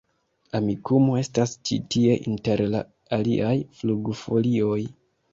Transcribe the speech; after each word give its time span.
Amikumu 0.59 1.17
estas 1.17 1.51
ĉi 1.69 1.75
tie 1.95 2.15
inter 2.31 2.63
la 2.75 2.81
aliaj 3.19 3.53
flugfolioj 3.81 4.79